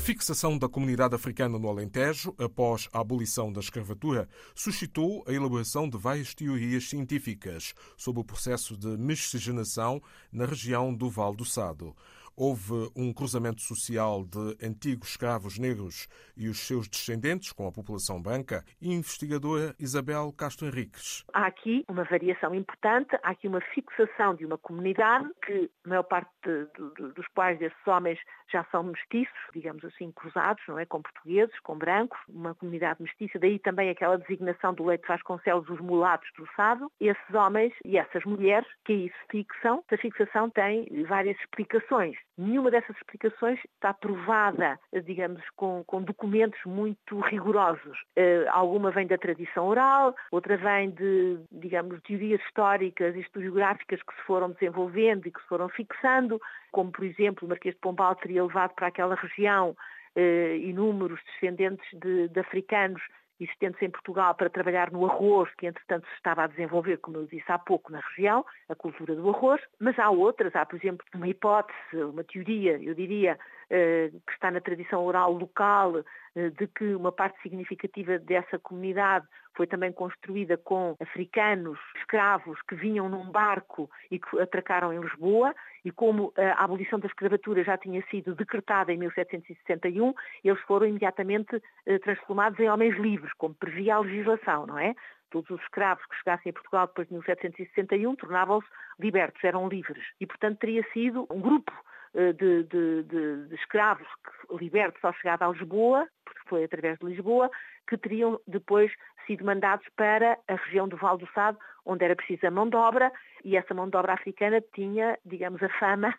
fixação 0.00 0.56
da 0.56 0.66
comunidade 0.66 1.14
africana 1.14 1.58
no 1.58 1.68
Alentejo, 1.68 2.34
após 2.38 2.88
a 2.90 3.00
abolição 3.00 3.52
da 3.52 3.60
escravatura, 3.60 4.26
suscitou 4.54 5.22
a 5.28 5.32
elaboração 5.32 5.88
de 5.88 5.98
várias 5.98 6.34
teorias 6.34 6.88
científicas 6.88 7.74
sobre 7.98 8.22
o 8.22 8.24
processo 8.24 8.76
de 8.76 8.88
miscigenação 8.96 10.02
na 10.32 10.46
região 10.46 10.92
do 10.92 11.10
Val 11.10 11.34
do 11.34 11.44
Sado 11.44 11.94
houve 12.40 12.90
um 12.96 13.12
cruzamento 13.12 13.60
social 13.60 14.24
de 14.24 14.66
antigos 14.66 15.10
escravos 15.10 15.58
negros 15.58 16.08
e 16.34 16.48
os 16.48 16.66
seus 16.66 16.88
descendentes 16.88 17.52
com 17.52 17.66
a 17.66 17.72
população 17.72 18.22
branca, 18.22 18.64
investigadora 18.80 19.74
Isabel 19.78 20.32
Castro 20.32 20.66
Henriques. 20.66 21.22
Há 21.34 21.44
aqui 21.44 21.84
uma 21.86 22.04
variação 22.04 22.54
importante, 22.54 23.14
há 23.22 23.32
aqui 23.32 23.46
uma 23.46 23.60
fixação 23.60 24.34
de 24.34 24.46
uma 24.46 24.56
comunidade 24.56 25.28
que 25.44 25.70
a 25.84 25.88
maior 25.90 26.04
parte 26.04 26.30
de, 26.42 26.64
de, 26.64 27.12
dos 27.12 27.26
quais 27.34 27.60
esses 27.60 27.86
homens 27.86 28.18
já 28.50 28.64
são 28.70 28.82
mestiços, 28.82 29.38
digamos 29.52 29.84
assim, 29.84 30.10
cruzados, 30.12 30.62
não 30.66 30.78
é? 30.78 30.86
Com 30.86 31.02
portugueses, 31.02 31.56
com 31.60 31.76
brancos, 31.76 32.18
uma 32.28 32.54
comunidade 32.54 33.02
mestiça, 33.02 33.38
daí 33.38 33.58
também 33.58 33.90
aquela 33.90 34.16
designação 34.16 34.74
do 34.74 34.84
Leite 34.84 35.06
Vasconcelos, 35.06 35.68
os 35.68 35.80
mulatos 35.80 36.28
do 36.36 36.48
Sado. 36.56 36.90
Esses 37.00 37.34
homens 37.34 37.72
e 37.84 37.98
essas 37.98 38.24
mulheres 38.24 38.68
que 38.84 38.92
aí 38.92 39.08
se 39.08 39.30
fixam, 39.30 39.84
essa 39.86 40.00
fixação 40.00 40.50
tem 40.50 40.86
várias 41.06 41.38
explicações. 41.40 42.16
Nenhuma 42.40 42.70
dessas 42.70 42.96
explicações 42.96 43.60
está 43.74 43.92
provada, 43.92 44.80
digamos, 45.04 45.42
com, 45.56 45.84
com 45.84 46.00
documentos 46.00 46.58
muito 46.64 47.20
rigorosos. 47.20 47.98
Uh, 48.16 48.48
alguma 48.50 48.90
vem 48.90 49.06
da 49.06 49.18
tradição 49.18 49.66
oral, 49.66 50.16
outra 50.30 50.56
vem 50.56 50.90
de, 50.90 51.38
digamos, 51.52 52.00
teorias 52.00 52.40
históricas 52.46 53.14
e 53.14 53.20
historiográficas 53.20 54.02
que 54.02 54.14
se 54.14 54.22
foram 54.22 54.52
desenvolvendo 54.52 55.26
e 55.26 55.30
que 55.30 55.40
se 55.42 55.48
foram 55.48 55.68
fixando, 55.68 56.40
como, 56.72 56.90
por 56.90 57.04
exemplo, 57.04 57.44
o 57.44 57.48
Marquês 57.50 57.74
de 57.74 57.80
Pombal 57.82 58.14
teria 58.14 58.42
levado 58.42 58.72
para 58.74 58.86
aquela 58.86 59.16
região 59.16 59.76
uh, 60.16 60.54
inúmeros 60.56 61.20
descendentes 61.34 61.86
de, 61.92 62.28
de 62.28 62.40
africanos 62.40 63.02
existentes 63.40 63.80
em 63.82 63.90
Portugal 63.90 64.34
para 64.34 64.50
trabalhar 64.50 64.90
no 64.90 65.06
arroz, 65.06 65.48
que 65.56 65.66
entretanto 65.66 66.06
se 66.08 66.14
estava 66.14 66.44
a 66.44 66.46
desenvolver, 66.46 66.98
como 66.98 67.16
eu 67.18 67.26
disse 67.26 67.50
há 67.50 67.58
pouco, 67.58 67.90
na 67.90 68.00
região, 68.00 68.44
a 68.68 68.74
cultura 68.74 69.14
do 69.14 69.28
arroz, 69.28 69.60
mas 69.78 69.98
há 69.98 70.10
outras, 70.10 70.54
há 70.54 70.66
por 70.66 70.76
exemplo 70.76 71.04
uma 71.14 71.28
hipótese, 71.28 71.96
uma 71.96 72.24
teoria, 72.24 72.78
eu 72.82 72.94
diria, 72.94 73.38
eh, 73.70 74.10
que 74.26 74.32
está 74.32 74.50
na 74.50 74.60
tradição 74.60 75.04
oral 75.04 75.32
local, 75.32 76.04
de 76.34 76.66
que 76.68 76.94
uma 76.94 77.10
parte 77.10 77.40
significativa 77.42 78.18
dessa 78.18 78.58
comunidade 78.58 79.26
foi 79.54 79.66
também 79.66 79.92
construída 79.92 80.56
com 80.56 80.96
africanos, 81.00 81.78
escravos 81.96 82.58
que 82.68 82.74
vinham 82.74 83.08
num 83.08 83.30
barco 83.30 83.90
e 84.10 84.18
que 84.18 84.40
atracaram 84.40 84.92
em 84.92 85.00
Lisboa, 85.00 85.54
e 85.84 85.90
como 85.90 86.32
a 86.36 86.64
abolição 86.64 86.98
da 86.98 87.06
escravatura 87.06 87.64
já 87.64 87.76
tinha 87.76 88.02
sido 88.10 88.34
decretada 88.34 88.92
em 88.92 88.98
1761, 88.98 90.14
eles 90.44 90.60
foram 90.62 90.86
imediatamente 90.86 91.60
eh, 91.86 91.98
transformados 91.98 92.58
em 92.60 92.70
homens 92.70 92.96
livres, 92.96 93.32
como 93.34 93.54
previa 93.54 93.96
a 93.96 94.00
legislação, 94.00 94.66
não 94.66 94.78
é? 94.78 94.94
Todos 95.30 95.50
os 95.50 95.60
escravos 95.62 96.04
que 96.06 96.16
chegassem 96.16 96.50
a 96.50 96.52
Portugal 96.52 96.86
depois 96.86 97.08
de 97.08 97.14
1761 97.14 98.16
tornavam-se 98.16 98.66
libertos, 98.98 99.42
eram 99.42 99.68
livres. 99.68 100.04
E, 100.20 100.26
portanto, 100.26 100.58
teria 100.58 100.84
sido 100.92 101.26
um 101.30 101.40
grupo 101.40 101.72
eh, 101.72 101.89
de, 102.14 102.32
de, 102.64 103.02
de, 103.04 103.48
de 103.48 103.54
escravos 103.54 104.06
libertos 104.50 105.02
ao 105.04 105.12
chegar 105.14 105.42
a 105.42 105.48
Lisboa, 105.48 106.08
porque 106.24 106.48
foi 106.48 106.64
através 106.64 106.98
de 106.98 107.06
Lisboa, 107.06 107.50
que 107.88 107.96
teriam 107.96 108.40
depois 108.46 108.92
sido 109.26 109.44
mandados 109.44 109.86
para 109.96 110.38
a 110.48 110.54
região 110.54 110.88
do 110.88 110.96
Val 110.96 111.18
do 111.18 111.28
Sado, 111.32 111.58
onde 111.84 112.04
era 112.04 112.16
precisa 112.16 112.50
mão 112.50 112.68
de 112.68 112.76
obra, 112.76 113.12
e 113.44 113.56
essa 113.56 113.74
mão 113.74 113.88
de 113.88 113.96
obra 113.96 114.14
africana 114.14 114.62
tinha, 114.74 115.18
digamos, 115.24 115.62
a 115.62 115.68
fama 115.78 116.14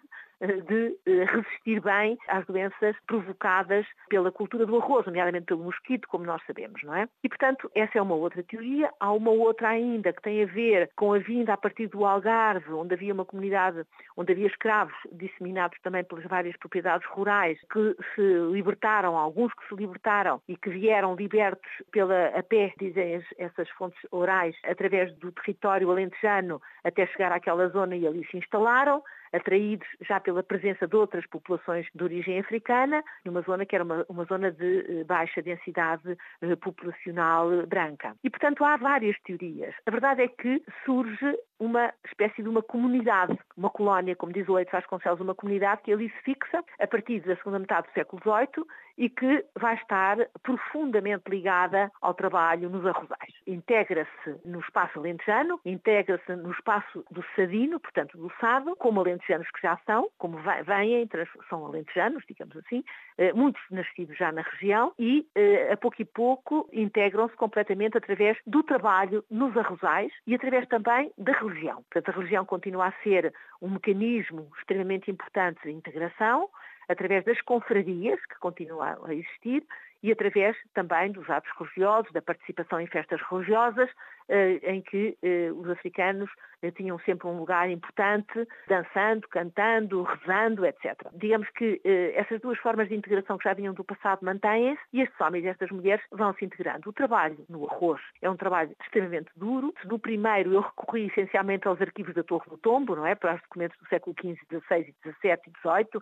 de 0.47 0.97
eh, 1.05 1.25
resistir 1.25 1.79
bem 1.81 2.17
às 2.27 2.45
doenças 2.45 2.95
provocadas 3.05 3.85
pela 4.09 4.31
cultura 4.31 4.65
do 4.65 4.77
arroz, 4.77 5.05
nomeadamente 5.05 5.45
pelo 5.45 5.63
mosquito, 5.63 6.07
como 6.07 6.25
nós 6.25 6.41
sabemos, 6.45 6.81
não 6.83 6.95
é? 6.95 7.07
E, 7.23 7.29
portanto, 7.29 7.69
essa 7.75 7.97
é 7.97 8.01
uma 8.01 8.15
outra 8.15 8.43
teoria. 8.43 8.91
Há 8.99 9.11
uma 9.11 9.31
outra 9.31 9.69
ainda 9.69 10.11
que 10.11 10.21
tem 10.21 10.43
a 10.43 10.47
ver 10.47 10.89
com 10.95 11.13
a 11.13 11.19
vinda 11.19 11.53
a 11.53 11.57
partir 11.57 11.87
do 11.87 12.05
Algarve, 12.05 12.73
onde 12.73 12.93
havia 12.93 13.13
uma 13.13 13.25
comunidade, 13.25 13.83
onde 14.17 14.31
havia 14.31 14.47
escravos 14.47 14.95
disseminados 15.11 15.77
também 15.81 16.03
pelas 16.03 16.25
várias 16.25 16.57
propriedades 16.57 17.07
rurais, 17.09 17.59
que 17.71 17.95
se 18.15 18.21
libertaram, 18.51 19.17
alguns 19.17 19.53
que 19.53 19.67
se 19.67 19.75
libertaram 19.75 20.41
e 20.47 20.57
que 20.57 20.69
vieram 20.69 21.15
libertos 21.15 21.69
pela 21.91 22.27
a 22.29 22.43
pé, 22.43 22.73
dizem 22.79 23.23
essas 23.37 23.69
fontes 23.71 23.99
orais, 24.11 24.55
através 24.63 25.13
do 25.17 25.31
território 25.31 25.91
alentejano 25.91 26.61
até 26.83 27.05
chegar 27.07 27.31
àquela 27.31 27.67
zona 27.69 27.95
e 27.95 28.07
ali 28.07 28.25
se 28.27 28.37
instalaram 28.37 29.03
atraídos 29.33 29.87
já 30.01 30.19
pela 30.19 30.43
presença 30.43 30.87
de 30.87 30.95
outras 30.95 31.25
populações 31.27 31.87
de 31.93 32.03
origem 32.03 32.39
africana, 32.39 33.03
numa 33.25 33.41
zona 33.41 33.65
que 33.65 33.75
era 33.75 33.83
uma, 33.83 34.05
uma 34.09 34.25
zona 34.25 34.51
de 34.51 35.01
eh, 35.01 35.03
baixa 35.03 35.41
densidade 35.41 36.17
eh, 36.41 36.55
populacional 36.55 37.65
branca. 37.67 38.15
E, 38.23 38.29
portanto, 38.29 38.63
há 38.63 38.77
várias 38.77 39.19
teorias. 39.21 39.73
A 39.85 39.91
verdade 39.91 40.21
é 40.21 40.27
que 40.27 40.63
surge 40.85 41.37
uma 41.59 41.93
espécie 42.05 42.41
de 42.41 42.49
uma 42.49 42.61
comunidade, 42.61 43.37
uma 43.55 43.69
colónia, 43.69 44.15
como 44.15 44.33
diz 44.33 44.47
o 44.49 44.53
Leite 44.53 44.71
Vasconcelos, 44.71 45.21
uma 45.21 45.35
comunidade 45.35 45.81
que 45.83 45.93
ali 45.93 46.09
se 46.09 46.23
fixa 46.23 46.63
a 46.79 46.87
partir 46.87 47.19
da 47.21 47.35
segunda 47.35 47.59
metade 47.59 47.87
do 47.87 47.93
século 47.93 48.21
XVIII 48.21 48.65
e 49.01 49.09
que 49.09 49.43
vai 49.59 49.73
estar 49.73 50.15
profundamente 50.43 51.23
ligada 51.27 51.91
ao 52.03 52.13
trabalho 52.13 52.69
nos 52.69 52.85
arrozais. 52.85 53.33
Integra-se 53.47 54.35
no 54.45 54.59
espaço 54.59 54.99
alentejano, 54.99 55.59
integra-se 55.65 56.35
no 56.35 56.51
espaço 56.51 57.03
do 57.09 57.25
Sadino, 57.35 57.79
portanto 57.79 58.15
do 58.15 58.31
Sado, 58.39 58.75
como 58.75 58.99
alentejanos 58.99 59.49
que 59.49 59.61
já 59.63 59.75
são, 59.87 60.07
como 60.19 60.37
vêm, 60.37 61.09
são 61.49 61.65
alentejanos, 61.65 62.23
digamos 62.27 62.55
assim, 62.57 62.83
eh, 63.17 63.33
muitos 63.33 63.63
nascidos 63.71 64.15
já 64.15 64.31
na 64.31 64.43
região 64.43 64.93
e 64.99 65.27
eh, 65.33 65.73
a 65.73 65.77
pouco 65.77 65.99
e 65.99 66.05
pouco 66.05 66.69
integram-se 66.71 67.35
completamente 67.37 67.97
através 67.97 68.37
do 68.45 68.61
trabalho 68.61 69.25
nos 69.31 69.57
arrozais 69.57 70.13
e 70.27 70.35
através 70.35 70.67
também 70.67 71.11
da 71.17 71.31
religião. 71.31 71.83
Portanto, 71.89 72.09
a 72.09 72.19
religião 72.19 72.45
continua 72.45 72.89
a 72.89 73.03
ser 73.03 73.33
um 73.59 73.69
mecanismo 73.69 74.47
extremamente 74.59 75.09
importante 75.09 75.59
de 75.63 75.71
integração, 75.71 76.49
através 76.91 77.23
das 77.25 77.41
confrarias, 77.41 78.19
que 78.25 78.39
continuam 78.39 79.05
a 79.05 79.13
existir, 79.13 79.63
e 80.03 80.11
através 80.11 80.57
também 80.73 81.11
dos 81.11 81.29
atos 81.29 81.51
religiosos, 81.57 82.11
da 82.11 82.21
participação 82.21 82.79
em 82.81 82.87
festas 82.87 83.21
religiosas, 83.29 83.89
eh, 84.27 84.59
em 84.63 84.81
que 84.81 85.17
eh, 85.21 85.51
os 85.51 85.69
africanos 85.69 86.29
eh, 86.61 86.71
tinham 86.71 86.97
sempre 86.99 87.27
um 87.27 87.37
lugar 87.37 87.69
importante, 87.69 88.47
dançando, 88.67 89.27
cantando, 89.27 90.03
rezando, 90.03 90.65
etc. 90.65 90.95
Digamos 91.13 91.49
que 91.49 91.81
essas 92.15 92.39
duas 92.41 92.57
formas 92.59 92.87
de 92.87 92.95
integração 92.95 93.37
que 93.37 93.43
já 93.43 93.53
vinham 93.53 93.73
do 93.73 93.83
passado 93.83 94.23
mantêm-se 94.23 94.81
e 94.93 95.01
estes 95.01 95.19
homens 95.19 95.43
e 95.43 95.49
estas 95.49 95.69
mulheres 95.69 96.03
vão 96.11 96.33
se 96.33 96.45
integrando. 96.45 96.89
O 96.89 96.93
trabalho 96.93 97.37
no 97.49 97.69
arroz 97.69 98.01
é 98.21 98.29
um 98.29 98.37
trabalho 98.37 98.75
extremamente 98.81 99.29
duro. 99.35 99.73
No 99.85 99.99
primeiro 99.99 100.53
eu 100.53 100.61
recorri 100.61 101.07
essencialmente 101.07 101.67
aos 101.67 101.81
arquivos 101.81 102.15
da 102.15 102.23
Torre 102.23 102.49
do 102.49 102.57
Tombo, 102.57 102.95
não 102.95 103.05
é? 103.05 103.13
Para 103.15 103.35
os 103.35 103.41
documentos 103.41 103.77
do 103.79 103.87
século 103.87 104.15
XV, 104.19 104.37
XVI, 104.49 104.95
XVII 105.03 105.39
e 105.47 105.51
XVIII, 105.59 106.01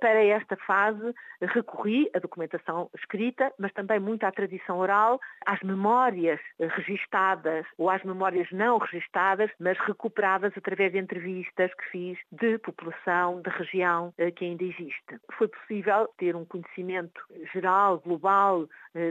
para 0.00 0.24
esta 0.24 0.56
fase 0.56 1.14
recorri 1.40 2.10
à 2.14 2.18
documentação 2.18 2.90
escrita, 2.96 3.52
mas 3.58 3.72
também 3.72 4.00
muito 4.00 4.24
à 4.24 4.32
tradição 4.32 4.78
oral, 4.78 5.20
às 5.46 5.60
memórias 5.60 6.40
registadas 6.58 7.66
ou 7.78 7.88
às 7.88 8.02
memórias 8.02 8.50
não 8.50 8.78
registadas, 8.78 9.50
mas 9.58 9.78
recuperadas 9.78 10.52
através 10.56 10.92
de 10.92 10.98
entrevistas 10.98 11.72
que 11.74 11.90
fiz 11.90 12.18
de 12.32 12.58
população, 12.58 13.40
de 13.42 13.50
região 13.50 14.12
eh, 14.18 14.30
que 14.30 14.44
ainda 14.44 14.64
existe. 14.64 15.20
Foi 15.32 15.48
possível 15.48 16.08
ter 16.18 16.34
um 16.36 16.44
conhecimento 16.44 17.20
geral, 17.52 17.98
global, 17.98 18.66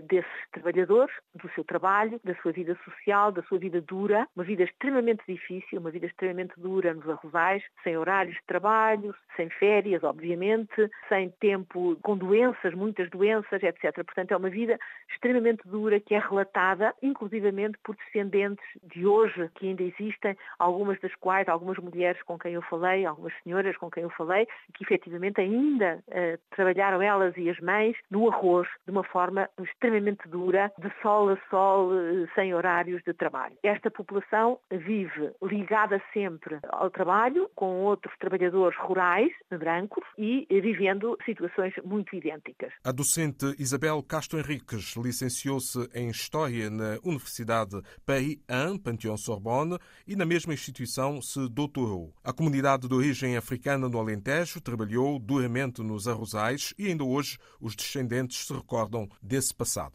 desses 0.08 0.32
trabalhadores, 0.52 1.14
do 1.36 1.50
seu 1.52 1.64
trabalho, 1.64 2.20
da 2.24 2.36
sua 2.36 2.52
vida 2.52 2.78
social, 2.84 3.32
da 3.32 3.42
sua 3.44 3.58
vida 3.58 3.82
dura, 3.82 4.28
uma 4.36 4.44
vida 4.44 4.64
extremamente 4.64 5.24
difícil, 5.28 5.80
uma 5.80 5.92
vida 5.92 6.06
extremamente 6.06 6.54
dura 6.58 6.94
nos 6.94 7.08
arrozais, 7.10 7.64
sem 7.84 7.98
horários 7.98 8.36
de 8.36 8.46
trabalho, 8.46 9.16
sem 9.36 9.50
férias, 9.50 10.04
obviamente, 10.04 10.90
sem 11.08 11.30
tempo, 11.40 11.98
com 12.02 12.18
doenças, 12.18 12.74
muitas 12.74 13.10
doenças, 13.10 13.62
etc. 13.64 13.94
Portanto, 14.04 14.32
é 14.32 14.38
uma 14.38 14.50
vida 14.50 14.78
extremamente 15.12 15.62
dura 15.66 16.00
que 16.00 16.14
é 16.14 16.20
relatada, 16.20 16.94
inclusivamente 17.02 17.78
por 17.84 17.96
descendentes 17.96 18.66
de 18.84 19.06
hoje 19.06 19.50
que 19.56 19.68
ainda 19.68 19.84
existem, 19.84 20.38
algumas 20.58 21.00
das 21.00 21.14
quais, 21.16 21.48
algumas 21.48 21.78
mulheres 21.78 22.22
com 22.24 22.38
quem 22.38 22.54
eu 22.54 22.62
falei, 22.64 23.06
algumas 23.06 23.34
senhoras 23.44 23.78
com 23.78 23.90
quem 23.90 24.04
eu 24.04 24.10
falei, 24.12 24.48
que 24.74 24.84
efetivamente 24.84 25.40
ainda 25.40 26.04
uh, 26.08 26.40
trabalharam 26.52 27.02
elas 27.02 27.36
e 27.38 27.50
as 27.50 27.60
mães 27.60 27.96
no 28.10 28.30
arroz 28.30 28.68
de 28.86 28.92
uma 28.92 29.04
forma 29.04 29.50
extremamente 29.72 30.28
dura, 30.28 30.72
de 30.78 30.92
sol 31.02 31.30
a 31.30 31.38
sol, 31.50 31.94
eh, 31.94 32.28
sem 32.36 32.54
horários 32.54 33.02
de 33.04 33.14
trabalho. 33.14 33.56
Esta 33.64 33.90
população 33.90 34.60
vive 34.72 35.32
ligada 35.42 36.02
sempre 36.14 36.60
ao 36.70 36.90
trabalho, 36.90 37.50
com 37.56 37.82
outros 37.82 38.14
trabalhadores 38.20 38.78
rurais, 38.80 39.32
brancos, 39.50 40.04
e 40.18 40.46
vivendo 40.50 41.18
situações 41.26 41.74
muito 41.84 42.16
idênticas. 42.16 42.72
A 42.84 42.92
docente 42.92 43.56
Isabel 43.60 44.02
Castro 44.04 44.40
Henriques 44.40 44.96
licenciou-se 44.96 45.90
em 45.94 46.10
História 46.10 46.70
na 46.70 46.98
Universidade 47.04 47.82
Paris 48.06 48.38
1, 48.50 48.78
Panteão-Sorbonne, 48.80 49.78
e 50.08 50.16
na 50.16 50.26
mesma 50.26 50.54
instituição 50.54 51.22
se 51.22 51.48
doutorou. 51.50 52.14
A 52.24 52.34
comunidade 52.34 52.88
de 52.88 52.94
origem 52.94 53.38
africana 53.38 53.88
no 53.88 54.00
Alentejo 54.00 54.62
trabalhou 54.62 55.20
duramente 55.20 55.82
nos 55.82 56.08
arrozais 56.08 56.74
e 56.78 56.88
ainda 56.88 57.04
hoje 57.04 57.38
os 57.60 57.76
descendentes 57.76 58.46
se 58.46 58.54
recordam 58.54 59.08
desse 59.22 59.54
passado. 59.60 59.92